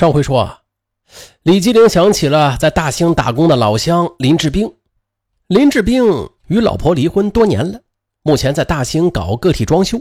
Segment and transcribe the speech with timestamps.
[0.00, 0.60] 上回说啊，
[1.42, 4.72] 李吉林想起了在大兴打工的老乡林志兵。
[5.46, 7.80] 林志兵与老婆离婚多年了，
[8.22, 10.00] 目前在大兴搞个体装修。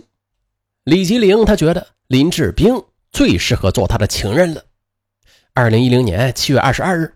[0.86, 2.82] 李吉林他觉得林志兵
[3.12, 4.64] 最适合做他的情人了。
[5.54, 7.16] 二零一零年七月二十二日，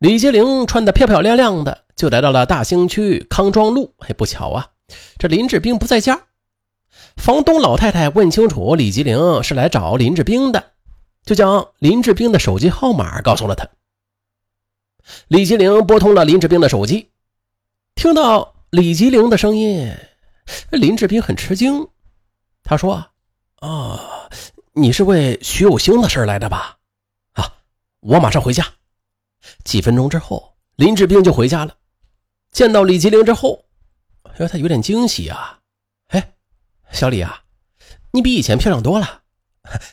[0.00, 3.94] 李吉林穿得漂漂亮亮的，就来到了大兴区康庄路。
[3.98, 4.70] 哎，不巧啊，
[5.18, 6.20] 这林志兵不在家。
[7.16, 10.72] 房东老太太问清楚李吉林是来找林志兵的。
[11.24, 13.68] 就将林志兵的手机号码告诉了他。
[15.28, 17.10] 李吉林拨通了林志兵的手机，
[17.94, 19.94] 听到李吉林的声音，
[20.70, 21.88] 林志兵很吃惊。
[22.62, 23.06] 他说
[23.60, 24.28] ：“啊，
[24.72, 26.78] 你是为徐有兴的事来的吧？
[27.32, 27.52] 啊，
[28.00, 28.66] 我马上回家。”
[29.64, 31.76] 几分钟之后，林志兵就回家了。
[32.50, 33.66] 见到李吉林之后，
[34.38, 35.60] 哎，他有点惊喜啊！
[36.08, 36.32] 哎，
[36.90, 37.42] 小李啊，
[38.10, 39.22] 你比以前漂亮多了。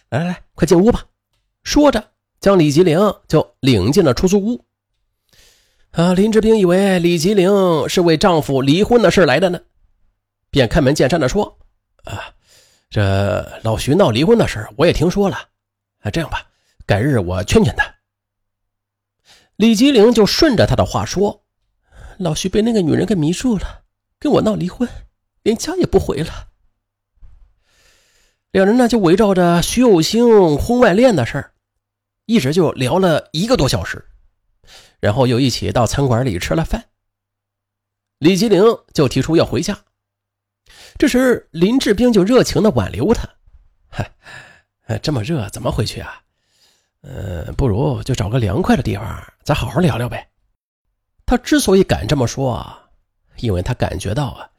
[0.10, 1.06] 来来来，快进屋吧。
[1.64, 2.98] 说着，将李吉林
[3.28, 4.66] 就领进了出租屋。
[5.92, 7.50] 啊，林志兵以为李吉林
[7.90, 9.60] 是为丈夫离婚的事来的呢，
[10.50, 11.58] 便开门见山的说
[12.06, 12.34] ：“啊，
[12.90, 15.38] 这老徐闹离婚的事我也听说了。
[16.00, 16.48] 啊，这样吧，
[16.86, 17.96] 改日我劝劝他。”
[19.58, 21.44] 李吉林就顺着他的话说
[22.18, 23.84] ：“老徐被那个女人给迷住了，
[24.18, 24.90] 跟我闹离婚，
[25.44, 26.48] 连家也不回了。”
[28.52, 31.51] 两人呢就围绕着徐有兴婚外恋的事儿，
[32.32, 34.06] 一直就聊了一个多小时，
[35.02, 36.86] 然后又一起到餐馆里吃了饭。
[38.20, 39.78] 李吉林就提出要回家，
[40.98, 43.28] 这时林志兵就热情的挽留他
[43.92, 44.10] ：“嗨，
[45.00, 46.22] 这么热怎么回去啊？
[47.02, 50.30] 呃，不如就找个凉快的地方，咱好好聊聊呗。”
[51.28, 52.82] 他之所以敢这么说啊，
[53.40, 54.50] 因为他感觉到啊，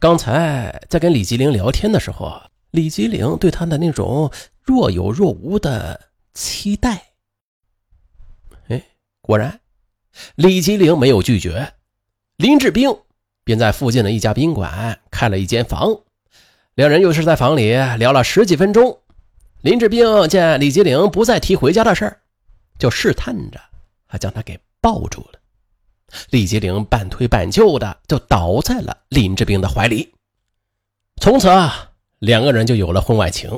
[0.00, 2.48] 刚才在跟李吉林聊天的时候啊。
[2.72, 7.11] 李吉林对他的那种若有若无的期待，
[9.22, 9.60] 果然，
[10.34, 11.72] 李吉林没有拒绝，
[12.36, 12.94] 林志兵
[13.44, 16.00] 便在附近的一家宾馆开了一间房，
[16.74, 19.00] 两人又是在房里聊了十几分钟。
[19.62, 22.20] 林志兵见李吉林不再提回家的事儿，
[22.78, 23.60] 就试探着
[24.06, 25.38] 还将他给抱住了。
[26.30, 30.12] 李吉林半推半就的就倒在了林志兵的怀里，
[31.20, 31.88] 从此啊。
[32.18, 33.50] 两个人就有了婚外情，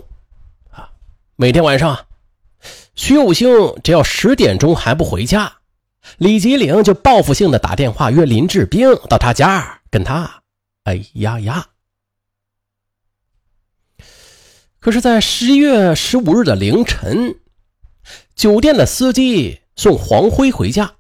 [0.70, 0.88] 啊，
[1.36, 2.06] 每天晚上，
[2.94, 3.48] 徐有兴
[3.82, 5.52] 只要十点钟还不回家，
[6.16, 10.42] 李吉岭就报复性的打电话约林志兵到他家跟他
[10.84, 11.66] 哎呀呀。
[14.78, 17.40] 可是，在十一月十五日的凌晨，
[18.34, 20.94] 酒店的司机送黄辉回家，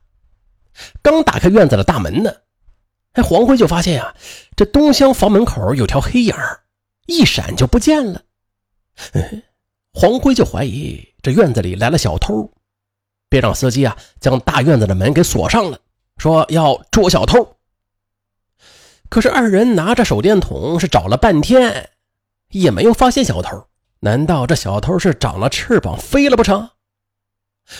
[1.02, 2.32] 刚打开院子的大门呢，
[3.12, 4.14] 哎，黄辉就发现呀，
[4.56, 6.34] 这东厢房门口有条黑影。
[7.06, 8.22] 一闪就不见了，
[9.94, 12.50] 黄辉就怀疑这院子里来了小偷，
[13.28, 15.78] 便让司机啊将大院子的门给锁上了，
[16.18, 17.56] 说要捉小偷。
[19.08, 21.90] 可是二人拿着手电筒是找了半天，
[22.50, 23.66] 也没有发现小偷。
[24.00, 26.68] 难道这小偷是长了翅膀飞了不成？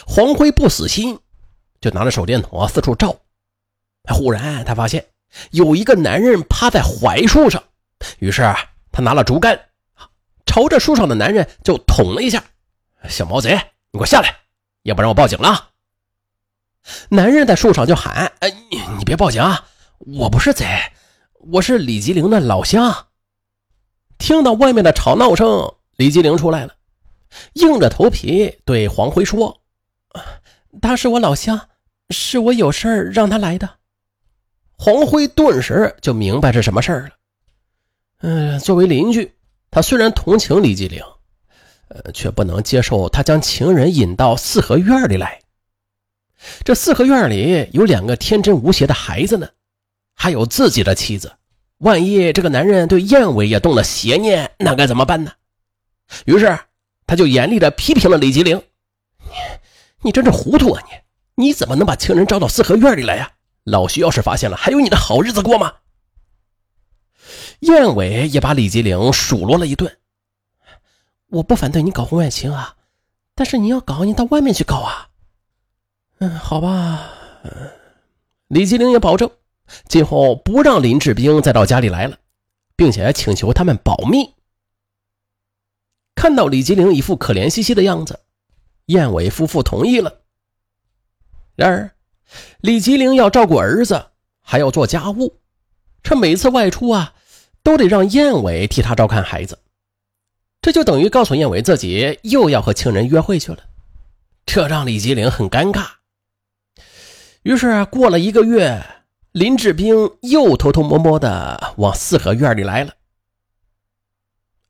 [0.07, 1.19] 黄辉不死心，
[1.81, 3.17] 就拿着手电筒啊四处照。
[4.05, 5.05] 忽然他发现
[5.51, 7.63] 有一个男人趴在槐树上，
[8.21, 8.43] 于是。
[8.97, 9.61] 他拿了竹竿，
[10.55, 12.45] 朝着树上的男人就捅了一下。
[13.09, 13.55] 小毛贼，
[13.91, 14.37] 你给我下来，
[14.85, 15.71] 要不然我报警了。
[17.09, 19.67] 男人在树上就喊：“哎，你你别报警啊，
[19.99, 20.65] 我不是贼，
[21.41, 23.09] 我是李吉林的老乡。”
[24.17, 26.77] 听到外面的吵闹声，李吉林出来了，
[27.55, 29.61] 硬着头皮对黄辉说
[30.81, 31.69] ：“他是我老乡，
[32.11, 33.69] 是我有事让他来的。”
[34.79, 37.09] 黄辉顿时就明白是什么事了。
[38.21, 39.35] 嗯，作为邻居，
[39.75, 41.03] 他虽然同情李继灵，
[41.89, 45.41] 呃，却不能接受他将情人引到四合院里来。
[46.63, 49.49] 这四合院里有两个天真无邪的孩子呢，
[50.15, 51.33] 还有自己的妻子。
[51.79, 55.33] 万一这个男人对燕伟也动了邪念，那该怎么办呢？
[56.25, 56.57] 于是
[57.05, 58.63] 他就严厉的批评了李吉灵
[59.27, 59.33] ：“你，
[60.03, 60.85] 你真是糊涂啊！
[61.35, 63.33] 你，你怎么能把情人招到四合院里来呀？
[63.65, 65.75] 老徐要是发现了，还有你的好日子过吗？”
[67.65, 69.99] 燕伟也把李吉林数落了一顿。
[71.29, 72.77] 我不反对你搞婚外情啊，
[73.35, 75.09] 但是你要搞，你到外面去搞啊。
[76.19, 77.11] 嗯，好吧。
[78.49, 79.31] 李吉林也保证，
[79.89, 82.19] 今后不让林志兵再到家里来了，
[82.77, 84.35] 并且请求他们保密。
[86.15, 88.21] 看到李吉林一副可怜兮兮的样子，
[88.87, 90.21] 燕伟夫妇同意了。
[91.57, 91.91] 然而，
[92.61, 95.41] 李吉林要照顾儿子，还要做家务，
[96.03, 97.14] 这每次外出啊。
[97.65, 99.59] 都得让燕伟替他照看孩子，
[100.63, 103.59] 这就等于告诉燕伟自己又要和情人约会去了。
[104.47, 105.87] 这让李吉林很尴尬。
[107.43, 108.85] 于是过了一个月，
[109.33, 112.93] 林志兵又偷偷摸摸的往四合院里来了。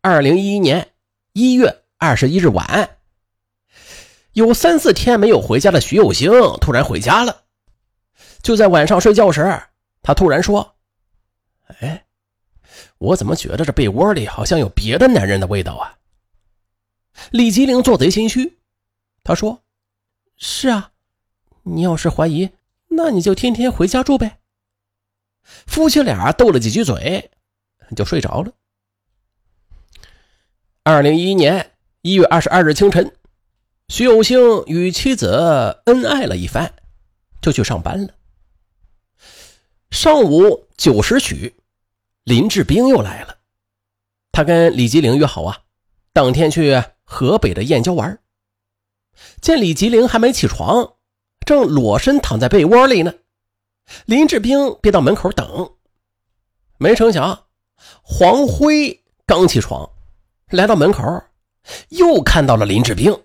[0.00, 0.92] 二零一一年
[1.32, 2.98] 一月二十一日晚，
[4.34, 6.30] 有三四天没有回家的徐有兴
[6.60, 7.42] 突然回家了。
[8.42, 9.62] 就在晚上睡觉时，
[10.02, 10.76] 他突然说
[11.80, 12.04] ：“哎，
[12.98, 15.98] 我怎么觉得这被窝里好像有别的男人的味道啊？”
[17.30, 18.58] 李吉林做贼心虚，
[19.22, 19.62] 他说
[20.36, 20.92] ：“是啊，
[21.62, 22.50] 你要是怀疑，
[22.88, 24.38] 那你就天天回家住呗。”
[25.66, 27.30] 夫妻俩斗了几句嘴，
[27.94, 28.52] 就睡着了。
[30.82, 31.72] 二零一一年
[32.02, 33.14] 一月二十二日清晨，
[33.88, 36.74] 徐有兴与妻子恩爱了一番，
[37.40, 38.14] 就去上班了。
[39.90, 41.54] 上午九时许，
[42.24, 43.36] 林志兵又来了。
[44.32, 45.60] 他跟李吉林约好啊，
[46.12, 48.18] 当天去河北的燕郊玩。
[49.40, 50.94] 见李吉林还没起床，
[51.46, 53.14] 正裸身躺在被窝里呢，
[54.06, 55.74] 林志兵便到门口等。
[56.78, 57.44] 没成想，
[58.02, 59.90] 黄辉刚起床。
[60.48, 61.02] 来到门口，
[61.90, 63.22] 又看到了林志兵，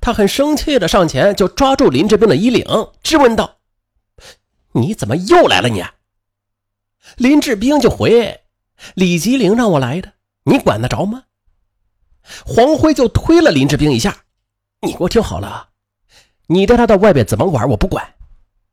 [0.00, 2.64] 他很生气的上前就抓住林志兵的衣领，
[3.02, 3.58] 质问道
[4.72, 5.68] ：“你怎么又来了？
[5.68, 5.84] 你？”
[7.16, 8.40] 林志兵就回
[8.94, 10.12] ：“李吉林让我来的，
[10.44, 11.24] 你管得着吗？”
[12.44, 14.24] 黄辉就推了林志兵一下
[14.86, 15.70] ：“你给我听好了，
[16.46, 18.14] 你带他到外边怎么玩我不管，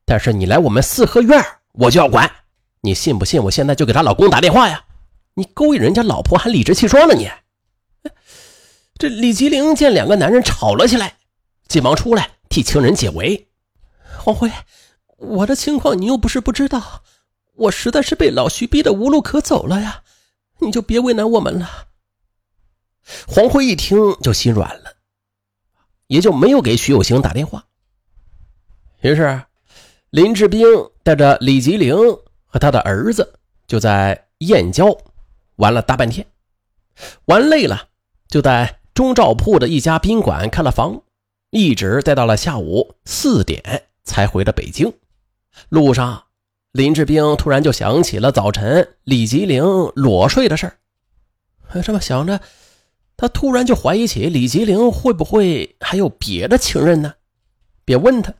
[0.05, 1.43] 但是你来我们四合院
[1.73, 2.29] 我就要管。
[2.81, 3.41] 你信不信？
[3.43, 4.85] 我现在就给她老公打电话呀！
[5.33, 7.29] 你勾引人家老婆还理直气壮呢，你！”
[8.97, 11.17] 这李吉林见两个男人吵了起来，
[11.67, 13.47] 急忙出来替情人解围。
[14.19, 14.51] 黄辉，
[15.17, 17.03] 我的情况你又不是不知道，
[17.57, 20.03] 我实在是被老徐逼得无路可走了呀，
[20.59, 21.87] 你就别为难我们了。
[23.27, 24.95] 黄辉一听就心软了，
[26.07, 27.65] 也就没有给徐有兴打电话。
[29.01, 29.43] 于是，
[30.09, 30.65] 林志兵
[31.03, 31.95] 带着李吉林
[32.45, 34.97] 和他的儿子就在燕郊
[35.57, 36.25] 玩了大半天，
[37.25, 37.89] 玩累了
[38.27, 38.79] 就在。
[38.97, 41.03] 中照铺的一家宾馆看了房，
[41.51, 44.91] 一直待到了下午四点才回了北京。
[45.69, 46.23] 路上，
[46.77, 49.63] 林志兵突然就想起了早晨李吉林
[49.95, 51.81] 裸睡的事儿。
[51.81, 52.39] 这么想着，
[53.17, 57.15] 他突然就怀疑起李吉林会不会还有别的情人呢？
[57.83, 58.31] 便问他：“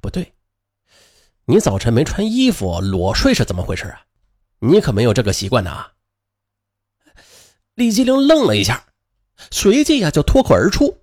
[0.00, 0.34] 不对，
[1.46, 4.02] 你早晨没穿衣服裸睡是怎么回事啊？
[4.60, 5.88] 你可没有这个习惯呐。”
[7.74, 8.86] 李吉林愣了一下。
[9.50, 10.98] 随即呀，就脱口而出：“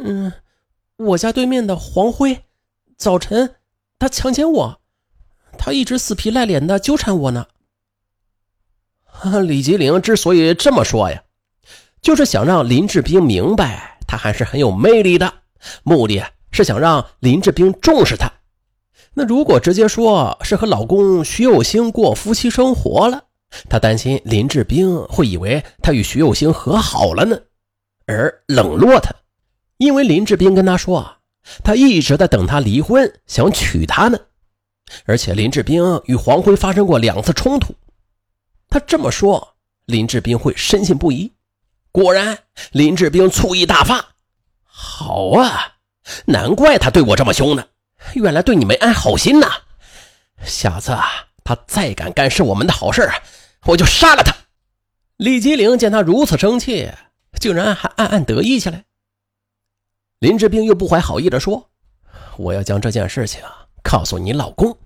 [0.00, 0.32] 嗯，
[0.96, 2.44] 我家对面的黄辉，
[2.96, 3.56] 早晨
[3.98, 4.80] 他强奸我，
[5.56, 7.46] 他一直死皮赖脸的纠缠我呢。
[9.46, 11.22] ”李吉林之所以这么说呀，
[12.00, 15.32] 就是想让林志斌明白他还是很有魅力的，
[15.82, 16.22] 目的
[16.52, 18.30] 是想让林志斌重视他。
[19.14, 23.24] 那如果直接说是和老公徐有兴过夫妻生活了。
[23.70, 27.38] 他担心林志斌会以为他与徐有兴和好了呢，
[28.04, 29.14] 而冷落他。
[29.78, 31.18] 因为林志斌跟他说，
[31.62, 34.18] 他一直在等他离婚，想娶她呢。
[35.04, 37.74] 而且林志斌与黄辉发生过两次冲突，
[38.68, 41.32] 他这么说，林志斌会深信不疑。
[41.92, 42.38] 果然，
[42.72, 44.14] 林志斌醋意大发。
[44.64, 45.76] 好啊，
[46.26, 47.66] 难怪他对我这么凶呢，
[48.14, 49.50] 原来对你没安好心呐。
[50.44, 51.04] 下次啊。
[51.48, 53.08] 他再敢干涉我们的好事
[53.66, 54.34] 我就杀了他！
[55.16, 56.90] 李吉林见他如此生气，
[57.38, 58.84] 竟然还暗暗得意起来。
[60.18, 61.70] 林志斌又不怀好意的说
[62.36, 63.40] ：“我要将这件事情
[63.80, 64.76] 告诉你老公，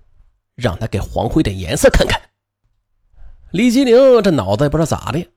[0.61, 2.21] 让他给黄辉点颜色看看。”
[3.51, 5.27] 李吉林这脑子也不知道咋的，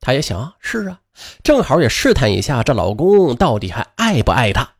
[0.00, 1.00] 他也想是啊，
[1.42, 4.74] 正好也试探一下这老公到底还爱不爱她。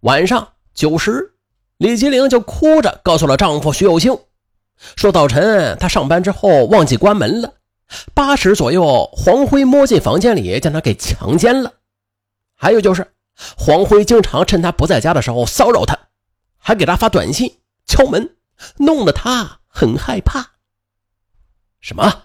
[0.00, 1.32] 晚上九时。
[1.78, 4.18] 李吉林就哭着告诉了丈夫徐有庆，
[4.96, 7.52] 说早晨他上班之后忘记关门了，
[8.14, 11.74] 八时左右黄辉摸进房间里将他给强奸了。
[12.54, 13.12] 还有就是
[13.58, 15.98] 黄辉经常趁他不在家的时候骚扰他，
[16.56, 17.54] 还给他发短信、
[17.86, 18.36] 敲门，
[18.78, 20.52] 弄得他很害怕。
[21.80, 22.24] 什么？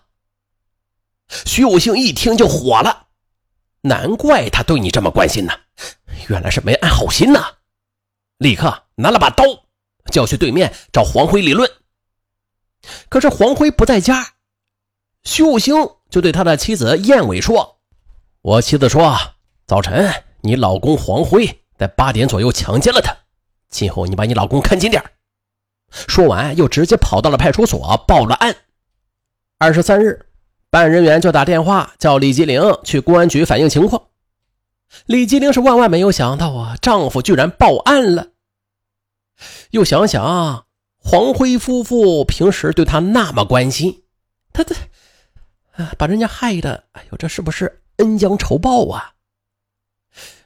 [1.46, 3.08] 徐有兴一听就火了，
[3.82, 5.53] 难怪他对你这么关心呢，
[6.27, 7.58] 原来是没安好心呐。
[8.38, 9.44] 立刻拿了把刀，
[10.12, 11.70] 就要去对面找黄辉理论。
[13.08, 14.34] 可是黄辉不在家，
[15.24, 15.75] 徐有兴
[16.10, 17.80] 就对他的妻子燕伟说
[18.41, 19.15] ：“我妻子说，
[19.68, 23.15] 早晨你老公黄辉在八点左右强奸了她，
[23.70, 25.03] 今后你把你老公看紧点。”
[25.92, 28.56] 说完，又直接跑到了派出所报了案。
[29.58, 30.26] 二十三日，
[30.70, 34.04] 办案人员就打电话叫李吉林去公安局反映情况。
[35.06, 38.30] 李吉林是万万没有想到啊，丈夫居然报案了。
[39.72, 40.66] 又想想
[40.98, 44.04] 黄辉夫妇平时对她那么关心，
[44.54, 44.76] 他这
[45.72, 49.14] 啊把人家害的，哎呦，这是不是恩将仇报啊？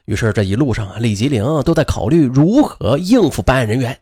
[0.04, 4.00] 于是这一路上啊，李吉林都在考虑如何应付办案人员。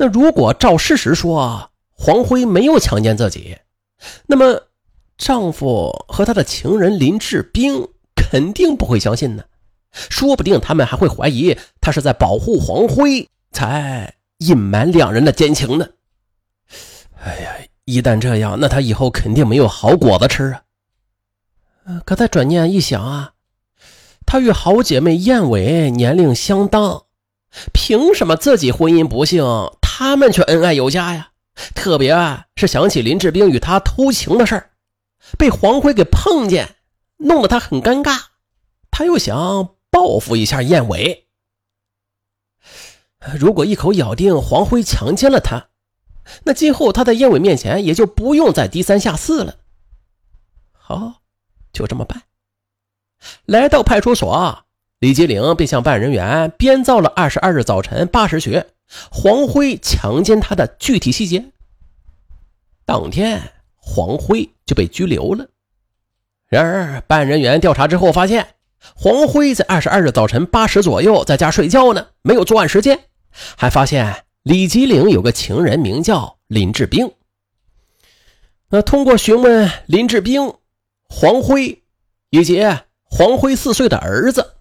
[0.00, 3.58] 那如果照事实说，黄辉没有强奸自己，
[4.26, 4.58] 那么
[5.18, 9.44] 丈夫和他的情人林志兵肯定不会相信呢。
[9.92, 15.86] 说不定他们还会怀疑他是在保护黄辉，才隐瞒两人的奸情呢。
[17.22, 17.52] 哎呀，
[17.84, 20.56] 一旦这样，那他以后肯定没有好果子吃
[21.84, 22.00] 啊！
[22.06, 23.34] 可他转念一想啊。
[24.24, 27.02] 她与好姐妹燕尾年龄相当，
[27.74, 29.44] 凭什么自己婚姻不幸，
[30.00, 31.32] 他们却恩爱有加呀？
[31.74, 32.16] 特别
[32.56, 34.70] 是想起林志兵与他偷情的事儿，
[35.36, 36.76] 被黄辉给碰见，
[37.18, 38.18] 弄得他很尴尬。
[38.90, 41.26] 他又想报复一下燕尾。
[43.38, 45.66] 如果一口咬定黄辉强奸了她，
[46.44, 49.56] 那今后她在燕尾面前也就不用再低三下四了。
[50.72, 51.20] 好，
[51.74, 52.22] 就这么办。
[53.44, 54.64] 来到派出所，
[54.98, 58.64] 李吉岭便向办案人员编造了二十二日早晨八时许
[59.10, 61.52] 黄辉强奸她的具体细节。
[62.84, 65.48] 当天，黄辉就被拘留了。
[66.46, 68.54] 然而，办案人员调查之后发现，
[68.94, 72.98] 黄辉在二十二日早晨八时左右在家睡觉呢，没有作案时间。
[73.56, 77.12] 还发现李吉岭有个情人，名叫林志兵。
[78.70, 80.54] 那通过询问林志兵、
[81.08, 81.82] 黄辉
[82.30, 82.64] 以及。
[83.12, 84.54] 黄辉四岁的儿子，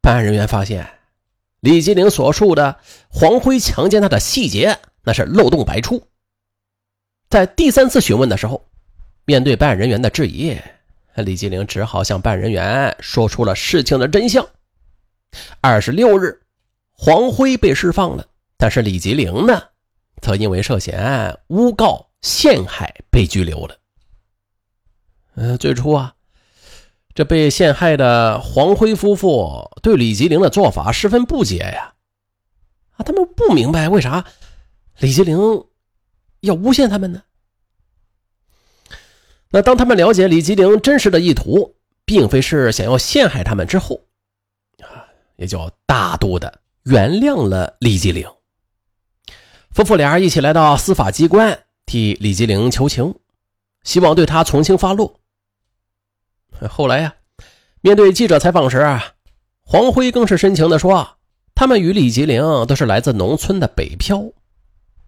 [0.00, 0.88] 办案人员发现，
[1.62, 6.08] 李金玲所述的黄辉强奸她的细节，那是漏洞百出。
[7.30, 8.66] 在第三次询问的时候，
[9.24, 10.58] 面对办案人员的质疑，
[11.14, 14.44] 李金玲只好向办案人员说出了事情的真相。
[15.60, 16.42] 二十六日，
[16.90, 18.26] 黄辉被释放了，
[18.56, 19.62] 但是李吉林呢，
[20.20, 23.78] 则因为涉嫌诬告陷害被拘留了。
[25.36, 26.12] 嗯，最初啊。
[27.14, 31.92] 这被陷害的黄辉夫妇对李吉林的做法十分不解呀，
[32.96, 34.24] 啊，他们不明白为啥
[34.98, 35.36] 李吉林
[36.40, 37.22] 要诬陷他们呢？
[39.50, 41.76] 那当他们了解李吉林真实的意图，
[42.06, 44.00] 并非是想要陷害他们之后，
[44.80, 45.04] 啊，
[45.36, 48.26] 也就大度的原谅了李吉林。
[49.70, 53.14] 夫妇俩一起来到司法机关替李吉林求情，
[53.84, 55.20] 希望对他从轻发落。
[56.68, 57.14] 后来呀，
[57.80, 59.14] 面对记者采访时啊，
[59.64, 61.16] 黄辉更是深情地说
[61.54, 64.22] ：“他们与李吉林都是来自农村的北漂，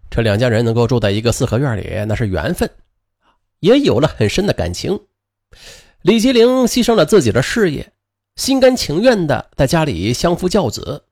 [0.09, 2.69] 这两家人能够住在一个四合院里，那是缘分，
[3.59, 4.99] 也有了很深的感情。
[6.01, 7.93] 李吉林牺牲了自己的事业，
[8.35, 11.03] 心甘情愿的在家里相夫教子，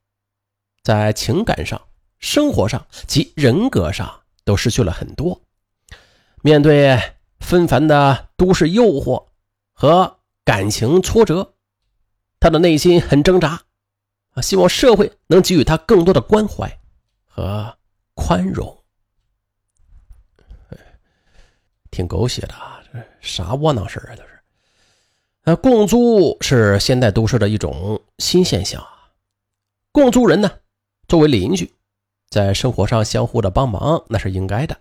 [0.83, 1.81] 在情感上、
[2.19, 5.41] 生活上及人格上都失去了很多。
[6.41, 6.99] 面对
[7.39, 9.27] 纷繁的都市诱惑
[9.73, 11.53] 和……”感情挫折，
[12.39, 13.61] 他的内心很挣扎，
[14.33, 16.79] 啊，希望社会能给予他更多的关怀
[17.25, 17.77] 和
[18.13, 18.77] 宽容。
[21.89, 24.15] 挺狗血的啊，这啥窝囊事啊？
[24.17, 24.29] 这是。
[25.43, 29.11] 啊，共租是现代都市的一种新现象啊。
[29.93, 30.51] 共租人呢，
[31.07, 31.73] 作为邻居，
[32.29, 34.77] 在生活上相互的帮忙，那是应该的。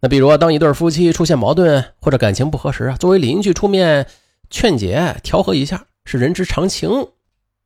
[0.00, 4.08] 那比如，当一对夫妻出现矛盾或者感情不合时啊，作为邻居出面。
[4.50, 6.90] 劝解、调和一下是人之常情，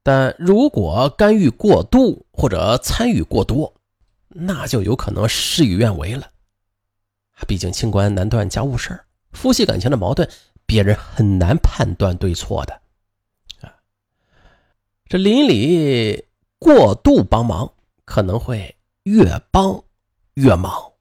[0.02, 3.74] 但如果干预过度或者参与过多，
[4.28, 6.30] 那就有可能事与愿违了。
[7.46, 9.00] 毕竟清官难断家务事
[9.32, 10.28] 夫妻感情的矛盾，
[10.66, 12.74] 别人很难判断对错的。
[13.60, 13.72] 啊，
[15.06, 16.24] 这邻里
[16.58, 17.72] 过度帮忙，
[18.04, 19.82] 可能会越帮
[20.34, 20.91] 越忙。